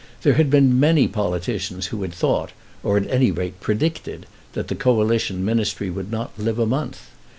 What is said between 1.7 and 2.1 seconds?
who